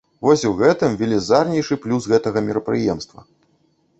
Вось 0.27 0.45
у 0.47 0.49
гэтым 0.61 0.93
велізарнейшы 1.01 1.77
плюс 1.85 2.09
гэтага 2.13 2.39
мерапрыемства. 2.47 3.19